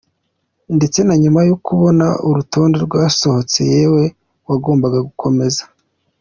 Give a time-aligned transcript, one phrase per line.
[0.75, 4.03] Ndetse na nyuma yo kubona urutonde rwasohotse yewe,
[4.47, 5.63] wagomba kukomeza.